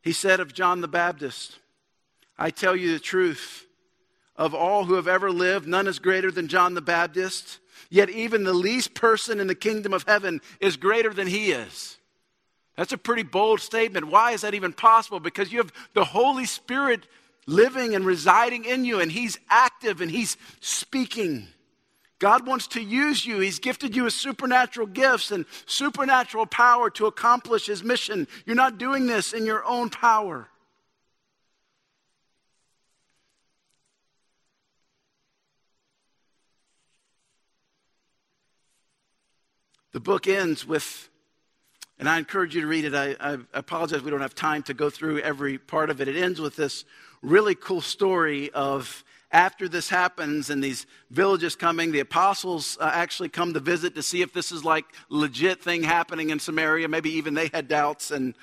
[0.00, 1.58] He said of John the Baptist,
[2.38, 3.66] I tell you the truth.
[4.34, 7.58] Of all who have ever lived, none is greater than John the Baptist.
[7.90, 11.98] Yet even the least person in the kingdom of heaven is greater than he is.
[12.76, 14.08] That's a pretty bold statement.
[14.08, 15.20] Why is that even possible?
[15.20, 17.06] Because you have the Holy Spirit
[17.46, 21.48] living and residing in you, and He's active and He's speaking.
[22.18, 23.40] God wants to use you.
[23.40, 28.28] He's gifted you with supernatural gifts and supernatural power to accomplish His mission.
[28.46, 30.48] You're not doing this in your own power.
[39.92, 41.10] The book ends with,
[41.98, 42.94] and I encourage you to read it.
[42.94, 46.08] I, I, apologize, we don't have time to go through every part of it.
[46.08, 46.84] It ends with this
[47.22, 53.30] really cool story of after this happens and these villages coming, the apostles uh, actually
[53.30, 56.88] come to visit to see if this is like legit thing happening in Samaria.
[56.88, 58.10] Maybe even they had doubts.
[58.10, 58.34] And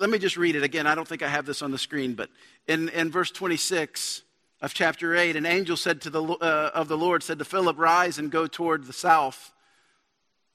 [0.00, 0.86] let me just read it again.
[0.86, 2.28] I don't think I have this on the screen, but
[2.66, 4.22] in, in verse 26,
[4.60, 7.78] of chapter 8, an angel said to the, uh, of the Lord said to Philip,
[7.78, 9.52] Rise and go toward the south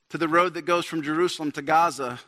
[0.09, 2.19] to the road that goes from Jerusalem to Gaza.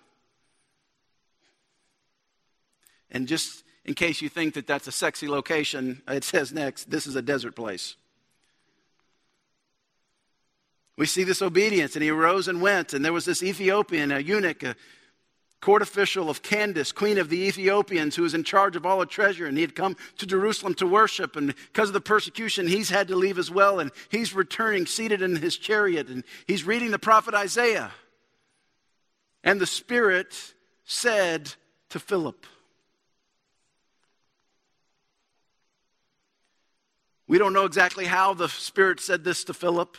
[3.13, 7.07] And just in case you think that that's a sexy location, it says next, this
[7.07, 7.95] is a desert place.
[10.95, 14.19] We see this obedience, and he arose and went, and there was this Ethiopian, a
[14.19, 14.75] eunuch, a
[15.59, 19.05] court official of Candace, queen of the Ethiopians, who was in charge of all the
[19.05, 21.35] treasure, and he had come to Jerusalem to worship.
[21.35, 23.79] And because of the persecution, he's had to leave as well.
[23.79, 27.91] And he's returning, seated in his chariot, and he's reading the prophet Isaiah.
[29.43, 30.53] And the Spirit
[30.83, 31.53] said
[31.89, 32.45] to Philip,
[37.27, 39.97] We don't know exactly how the Spirit said this to Philip.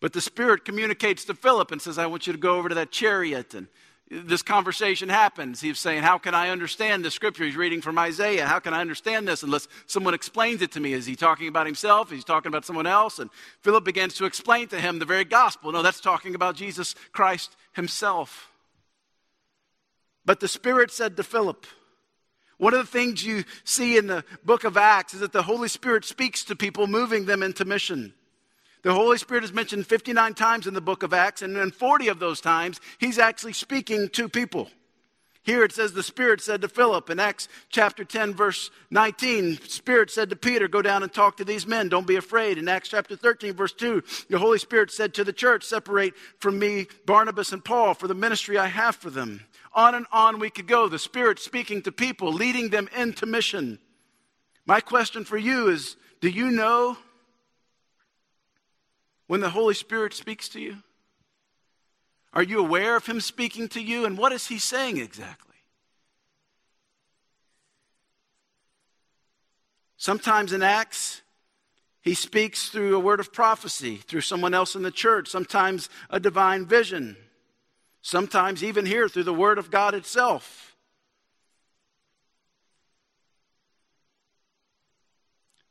[0.00, 2.74] But the Spirit communicates to Philip and says, I want you to go over to
[2.76, 3.54] that chariot.
[3.54, 3.68] And
[4.10, 5.60] this conversation happens.
[5.60, 7.44] He's saying, How can I understand the scripture?
[7.44, 8.46] He's reading from Isaiah.
[8.46, 10.92] How can I understand this unless someone explains it to me?
[10.92, 12.12] Is he talking about himself?
[12.12, 13.18] Is he talking about someone else?
[13.18, 13.30] And
[13.62, 15.72] Philip begins to explain to him the very gospel.
[15.72, 18.50] No, that's talking about Jesus Christ himself.
[20.26, 21.66] But the Spirit said to Philip,
[22.58, 25.68] one of the things you see in the book of Acts is that the Holy
[25.68, 28.14] Spirit speaks to people, moving them into mission.
[28.82, 32.08] The Holy Spirit is mentioned 59 times in the book of Acts, and in 40
[32.08, 34.68] of those times, he's actually speaking to people.
[35.44, 39.58] Here it says the Spirit said to Philip in Acts chapter 10, verse 19.
[39.68, 41.90] Spirit said to Peter, Go down and talk to these men.
[41.90, 42.56] Don't be afraid.
[42.56, 46.58] In Acts chapter 13, verse 2, the Holy Spirit said to the church, Separate from
[46.58, 49.44] me Barnabas and Paul for the ministry I have for them.
[49.74, 50.88] On and on we could go.
[50.88, 53.78] The Spirit speaking to people, leading them into mission.
[54.66, 56.96] My question for you is Do you know
[59.26, 60.76] when the Holy Spirit speaks to you?
[62.32, 64.04] Are you aware of Him speaking to you?
[64.04, 65.54] And what is He saying exactly?
[69.96, 71.22] Sometimes in Acts,
[72.02, 76.20] He speaks through a word of prophecy, through someone else in the church, sometimes a
[76.20, 77.16] divine vision,
[78.04, 80.76] sometimes even here through the Word of God itself.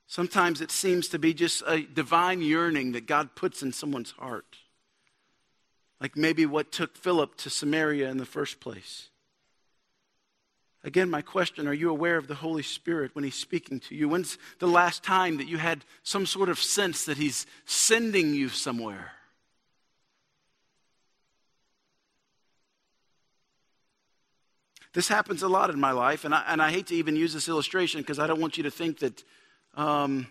[0.07, 4.57] Sometimes it seems to be just a divine yearning that God puts in someone's heart.
[6.01, 9.09] Like maybe what took Philip to Samaria in the first place.
[10.83, 14.09] Again, my question are you aware of the Holy Spirit when He's speaking to you?
[14.09, 18.49] When's the last time that you had some sort of sense that He's sending you
[18.49, 19.11] somewhere?
[24.93, 27.33] This happens a lot in my life, and I, and I hate to even use
[27.33, 29.23] this illustration because I don't want you to think that
[29.75, 30.27] um,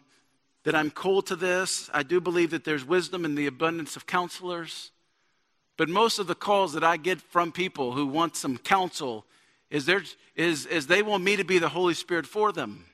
[0.64, 1.90] that I'm cold to this.
[1.92, 4.90] I do believe that there's wisdom in the abundance of counselors.
[5.76, 9.24] But most of the calls that I get from people who want some counsel
[9.70, 10.02] is, there,
[10.36, 12.84] is, is they want me to be the Holy Spirit for them.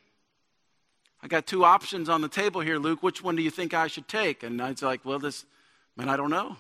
[1.22, 3.02] I got two options on the table here, Luke.
[3.02, 4.44] Which one do you think I should take?
[4.44, 5.44] And I was like, well, this,
[5.96, 6.56] man, I don't know.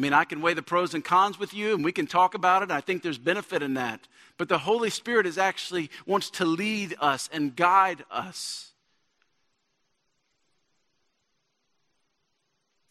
[0.00, 2.32] I mean, I can weigh the pros and cons with you and we can talk
[2.32, 2.70] about it.
[2.70, 4.08] I think there's benefit in that.
[4.38, 8.72] But the Holy Spirit is actually wants to lead us and guide us.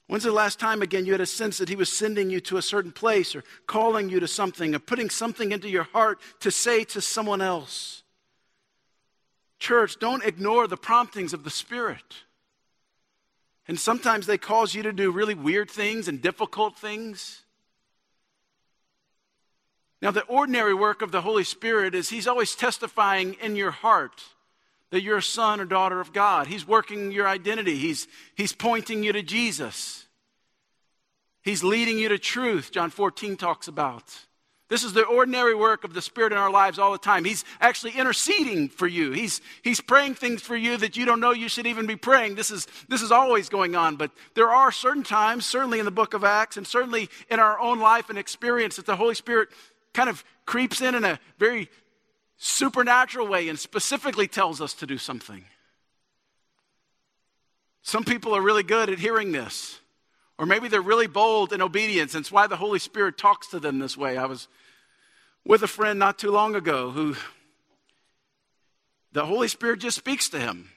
[0.05, 2.57] When's the last time, again, you had a sense that He was sending you to
[2.57, 6.51] a certain place or calling you to something or putting something into your heart to
[6.51, 8.03] say to someone else?
[9.57, 12.18] Church, don't ignore the promptings of the Spirit.
[13.70, 17.43] And sometimes they cause you to do really weird things and difficult things.
[20.01, 24.24] Now, the ordinary work of the Holy Spirit is He's always testifying in your heart
[24.89, 26.47] that you're a son or daughter of God.
[26.47, 30.07] He's working your identity, He's, he's pointing you to Jesus.
[31.43, 34.17] He's leading you to truth, John 14 talks about.
[34.70, 37.26] This is the ordinary work of the Spirit in our lives all the time.
[37.26, 39.11] He's actually interceding for you.
[39.11, 42.36] He's, he's praying things for you that you don't know you should even be praying.
[42.36, 43.95] This is, this is always going on.
[43.95, 47.59] But there are certain times, certainly in the book of Acts, and certainly in our
[47.59, 49.49] own life and experience, that the Holy Spirit
[49.93, 51.67] kind of creeps in in a very
[52.38, 55.45] supernatural way and specifically tells us to do something.
[57.82, 59.80] Some people are really good at hearing this.
[60.39, 63.59] Or maybe they're really bold in obedience, and it's why the Holy Spirit talks to
[63.59, 64.17] them this way.
[64.17, 64.47] I was
[65.45, 67.17] with a friend not too long ago who
[69.11, 70.69] the Holy Spirit just speaks to him.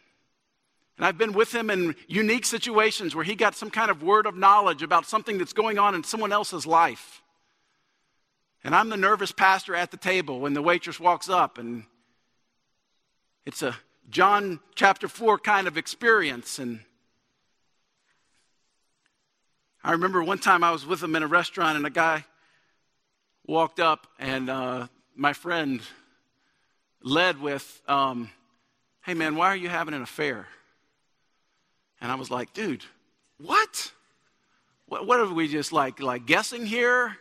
[0.97, 4.27] And I've been with him in unique situations where he got some kind of word
[4.27, 7.23] of knowledge about something that's going on in someone else's life.
[8.65, 11.85] And I'm the nervous pastor at the table when the waitress walks up, and
[13.47, 13.77] it's a
[14.11, 16.59] John chapter 4 kind of experience.
[16.59, 16.81] And
[19.85, 22.25] I remember one time I was with him in a restaurant, and a guy
[23.47, 25.81] walked up, and uh, my friend
[27.03, 28.31] led with, um,
[29.05, 30.47] Hey man, why are you having an affair?
[32.01, 32.85] And I was like, Dude,
[33.39, 33.91] what?
[34.87, 37.17] What, what are we just like, like guessing here?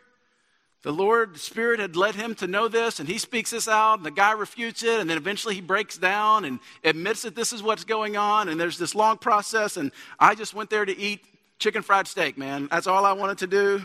[0.83, 3.99] the Lord, the Spirit had led him to know this, and he speaks this out,
[3.99, 7.53] and the guy refutes it, and then eventually he breaks down and admits that this
[7.53, 10.97] is what's going on, and there's this long process, and I just went there to
[10.97, 11.23] eat
[11.61, 12.67] chicken fried steak, man.
[12.69, 13.83] That's all I wanted to do.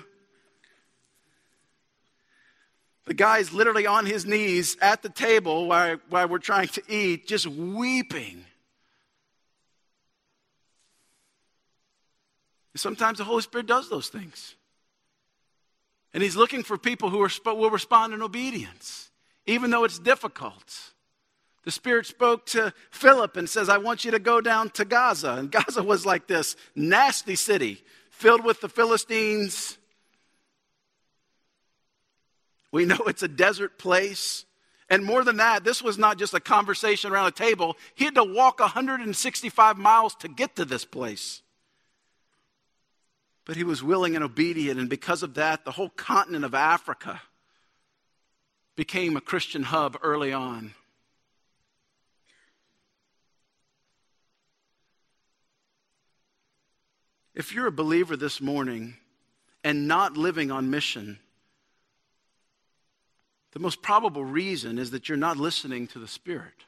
[3.05, 7.29] The guy's literally on his knees at the table while, while we're trying to eat,
[7.29, 8.45] just weeping.
[12.75, 14.55] sometimes the Holy Spirit does those things.
[16.13, 19.11] And He's looking for people who are, will respond in obedience,
[19.47, 20.93] even though it's difficult.
[21.67, 25.33] The Spirit spoke to Philip and says, I want you to go down to Gaza.
[25.33, 29.77] And Gaza was like this nasty city filled with the Philistines.
[32.71, 34.45] We know it's a desert place.
[34.89, 37.77] And more than that, this was not just a conversation around a table.
[37.97, 41.43] He had to walk 165 miles to get to this place.
[43.45, 47.23] But he was willing and obedient, and because of that, the whole continent of Africa
[48.77, 50.75] became a Christian hub early on.
[57.37, 58.97] If you're a believer this morning
[59.63, 61.19] and not living on mission,
[63.53, 66.65] the most probable reason is that you're not listening to the Spirit.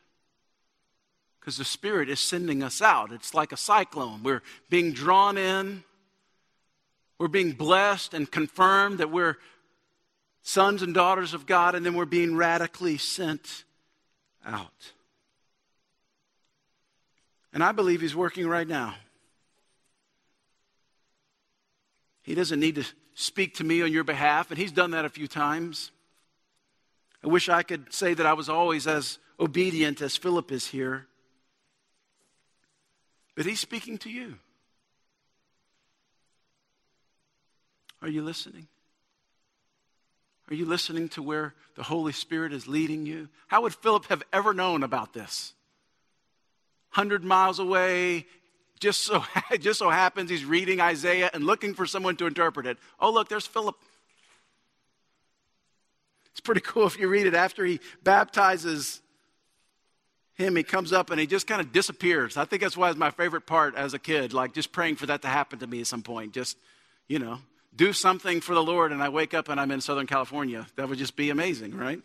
[1.40, 3.12] Because the Spirit is sending us out.
[3.12, 4.22] It's like a cyclone.
[4.22, 5.84] We're being drawn in,
[7.18, 9.38] we're being blessed and confirmed that we're
[10.42, 13.64] sons and daughters of God, and then we're being radically sent
[14.44, 14.92] out.
[17.54, 18.94] And I believe He's working right now.
[22.28, 25.08] He doesn't need to speak to me on your behalf, and He's done that a
[25.08, 25.92] few times.
[27.24, 31.06] I wish I could say that I was always as obedient as Philip is here.
[33.34, 34.34] But He's speaking to you.
[38.02, 38.68] Are you listening?
[40.50, 43.30] Are you listening to where the Holy Spirit is leading you?
[43.46, 45.54] How would Philip have ever known about this?
[46.92, 48.26] 100 miles away,
[48.78, 49.24] just so,
[49.60, 52.78] just so happens he's reading Isaiah and looking for someone to interpret it.
[53.00, 53.76] Oh, look, there's Philip.
[56.32, 59.02] It's pretty cool if you read it after he baptizes
[60.38, 62.36] him, he comes up and he just kind of disappears.
[62.36, 65.06] I think that's why it's my favorite part as a kid, like just praying for
[65.06, 66.32] that to happen to me at some point.
[66.32, 66.56] Just,
[67.08, 67.38] you know,
[67.74, 70.66] do something for the Lord and I wake up and I'm in Southern California.
[70.76, 72.00] That would just be amazing, right?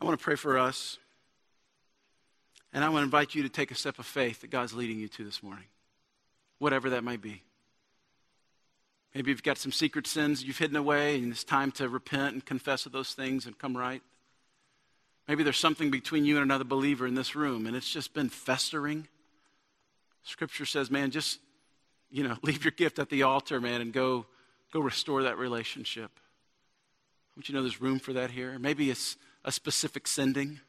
[0.00, 0.98] I want to pray for us.
[2.72, 4.98] And I want to invite you to take a step of faith that God's leading
[4.98, 5.66] you to this morning,
[6.58, 7.42] whatever that might be.
[9.14, 12.44] Maybe you've got some secret sins you've hidden away, and it's time to repent and
[12.44, 14.02] confess of those things and come right.
[15.28, 18.28] Maybe there's something between you and another believer in this room, and it's just been
[18.28, 19.06] festering.
[20.24, 21.38] Scripture says, man, just,
[22.10, 24.26] you know, leave your gift at the altar, man, and go,
[24.72, 26.10] go restore that relationship.
[27.36, 28.58] Want you know there's room for that here.
[28.58, 30.60] Maybe it's a specific sending.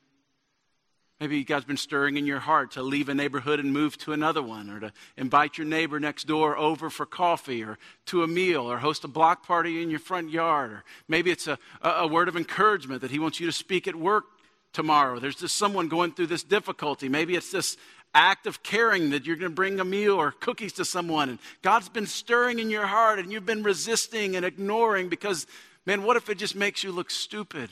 [1.20, 4.44] Maybe God's been stirring in your heart to leave a neighborhood and move to another
[4.44, 8.70] one, or to invite your neighbor next door over for coffee or to a meal,
[8.70, 10.72] or host a block party in your front yard.
[10.72, 13.96] Or maybe it's a, a word of encouragement that He wants you to speak at
[13.96, 14.26] work
[14.74, 15.20] tomorrow.
[15.20, 17.08] There's just someone going through this difficulty.
[17.08, 17.78] Maybe it's this
[18.14, 21.30] act of caring that you're going to bring a meal or cookies to someone.
[21.30, 25.48] And God's been stirring in your heart and you've been resisting and ignoring because,
[25.86, 27.70] man, what if it just makes you look stupid?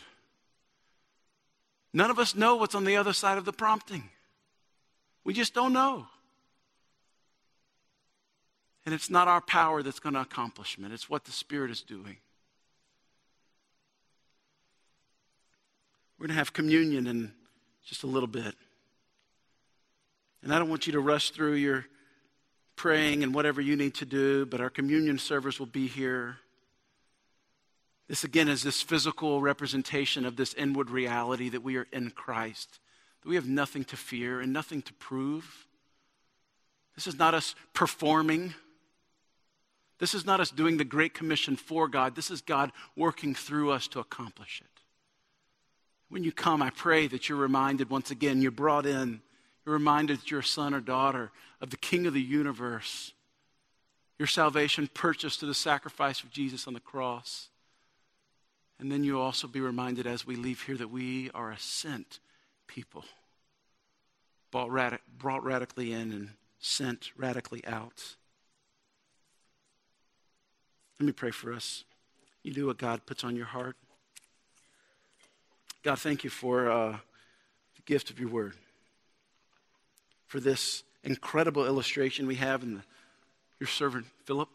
[1.93, 4.09] None of us know what's on the other side of the prompting.
[5.23, 6.07] We just don't know.
[8.85, 11.81] And it's not our power that's going to accomplish it, it's what the Spirit is
[11.81, 12.17] doing.
[16.17, 17.31] We're going to have communion in
[17.85, 18.55] just a little bit.
[20.41, 21.85] And I don't want you to rush through your
[22.75, 26.37] praying and whatever you need to do, but our communion service will be here.
[28.07, 32.79] This again is this physical representation of this inward reality that we are in Christ,
[33.21, 35.67] that we have nothing to fear and nothing to prove.
[36.95, 38.53] This is not us performing.
[39.99, 42.15] This is not us doing the Great Commission for God.
[42.15, 44.81] This is God working through us to accomplish it.
[46.09, 49.21] When you come, I pray that you're reminded once again, you're brought in,
[49.65, 51.31] you're reminded that you're a son or daughter
[51.61, 53.13] of the King of the universe.
[54.19, 57.49] Your salvation purchased through the sacrifice of Jesus on the cross.
[58.83, 62.19] And then you'll also be reminded as we leave here that we are a sent
[62.67, 63.05] people,
[64.51, 68.03] brought, brought radically in and sent radically out.
[70.99, 71.85] Let me pray for us.
[72.43, 73.77] You do what God puts on your heart.
[75.81, 76.91] God, thank you for uh,
[77.77, 78.53] the gift of your word,
[80.27, 82.83] for this incredible illustration we have in the,
[83.61, 84.49] your servant Philip,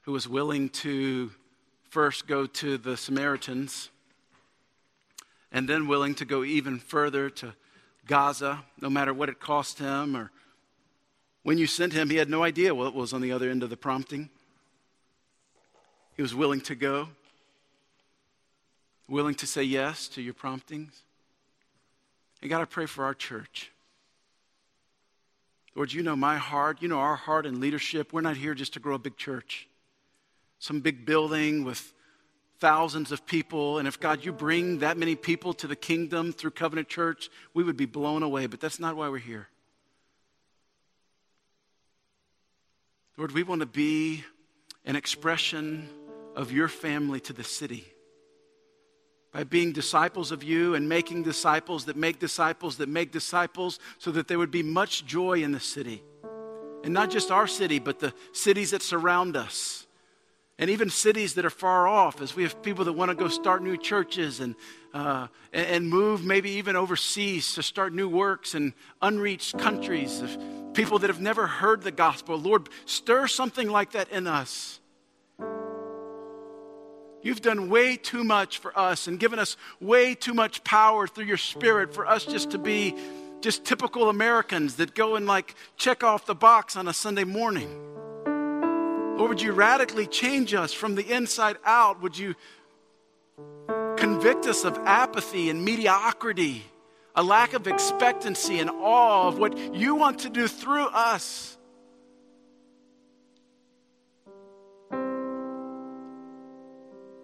[0.00, 1.30] who was willing to
[1.90, 3.90] first go to the Samaritans
[5.52, 7.54] and then willing to go even further to
[8.06, 10.30] Gaza, no matter what it cost him or
[11.42, 13.70] When you sent him, he had no idea what was on the other end of
[13.70, 14.28] the prompting.
[16.16, 17.08] He was willing to go,
[19.08, 21.02] willing to say yes to your promptings.
[22.42, 23.70] And God, I pray for our church.
[25.74, 26.82] Lord, you know my heart.
[26.82, 28.12] You know our heart and leadership.
[28.12, 29.66] We're not here just to grow a big church,
[30.60, 31.92] some big building with
[32.60, 33.78] thousands of people.
[33.78, 37.64] And if, God, you bring that many people to the kingdom through Covenant Church, we
[37.64, 38.46] would be blown away.
[38.46, 39.48] But that's not why we're here.
[43.16, 44.24] Lord, we want to be
[44.84, 45.88] an expression
[46.36, 47.84] of your family to the city
[49.32, 54.10] by being disciples of you and making disciples that make disciples that make disciples so
[54.10, 56.02] that there would be much joy in the city.
[56.82, 59.86] And not just our city, but the cities that surround us.
[60.60, 63.26] And even cities that are far off, as we have people that want to go
[63.26, 64.54] start new churches and,
[64.94, 70.38] uh, and move maybe even overseas to start new works in unreached countries of
[70.74, 72.38] people that have never heard the gospel.
[72.38, 74.80] Lord, stir something like that in us
[77.22, 81.26] You've done way too much for us and given us way too much power through
[81.26, 82.94] your spirit for us just to be
[83.42, 87.68] just typical Americans that go and like check off the box on a Sunday morning.
[89.20, 92.00] Or would you radically change us from the inside out?
[92.00, 92.34] Would you
[93.98, 96.64] convict us of apathy and mediocrity,
[97.14, 101.58] a lack of expectancy and awe of what you want to do through us?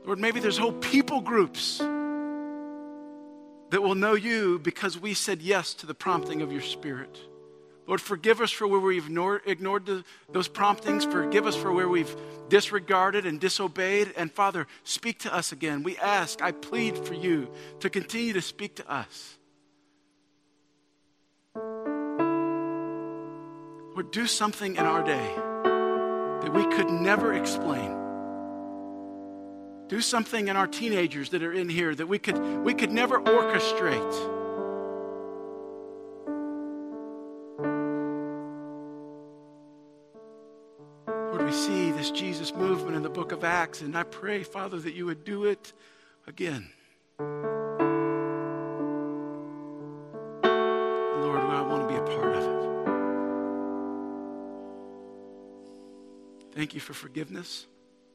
[0.05, 1.79] Lord, maybe there's whole people groups
[3.71, 7.19] that will know you because we said yes to the prompting of your Spirit.
[7.87, 11.05] Lord, forgive us for where we've ignored, the, those promptings.
[11.05, 12.15] Forgive us for where we've
[12.49, 14.13] disregarded and disobeyed.
[14.17, 15.85] And Father, speak to us again.
[15.85, 17.49] We ask, I plead for you
[17.81, 19.39] to continue to speak to us.
[23.95, 25.35] Lord, do something in our day
[26.43, 27.97] that we could never explain.
[29.87, 33.21] Do something in our teenagers that are in here that we could, we could never
[33.21, 34.36] orchestrate.
[43.17, 45.73] Book of Acts, and I pray, Father, that you would do it
[46.27, 46.69] again.
[47.19, 47.31] Lord,
[51.41, 52.67] I want to be a part of it.
[56.55, 57.67] Thank you for forgiveness.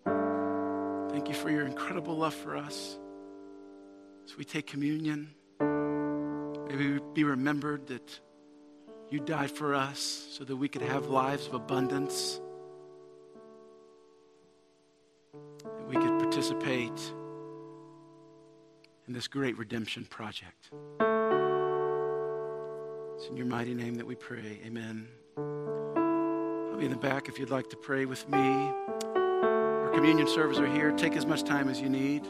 [0.05, 2.99] Thank you for your incredible love for us.
[4.25, 8.19] As we take communion, may we be remembered that
[9.09, 12.39] you died for us so that we could have lives of abundance,
[15.91, 17.13] we could participate
[19.07, 20.69] in this great redemption project.
[23.17, 24.61] It's in your mighty name that we pray.
[24.65, 25.05] Amen.
[25.37, 30.59] I'll be in the back if you'd like to pray with me Our communion servers
[30.59, 30.93] are here.
[30.93, 32.25] Take as much time as you need.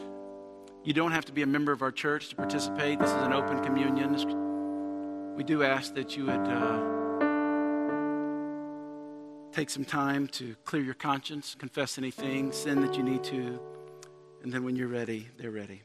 [0.82, 2.98] You don't have to be a member of our church to participate.
[2.98, 4.16] This is an open communion.
[5.36, 7.01] We do ask that you would uh,
[9.52, 13.60] take some time to clear your conscience, confess anything, sin that you need to,
[14.42, 15.82] and then when you're ready, they're ready.